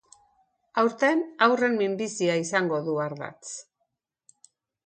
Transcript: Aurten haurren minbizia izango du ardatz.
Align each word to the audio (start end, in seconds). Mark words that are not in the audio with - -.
Aurten 0.83 1.19
haurren 1.47 1.77
minbizia 1.83 2.39
izango 2.47 2.81
du 2.89 2.97
ardatz. 3.07 3.55